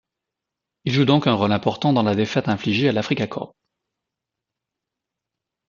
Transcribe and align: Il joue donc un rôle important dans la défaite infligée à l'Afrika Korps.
Il 0.85 0.93
joue 0.93 1.05
donc 1.05 1.27
un 1.27 1.35
rôle 1.35 1.51
important 1.51 1.93
dans 1.93 2.01
la 2.01 2.15
défaite 2.15 2.49
infligée 2.49 2.89
à 2.89 2.91
l'Afrika 2.91 3.27
Korps. 3.27 3.53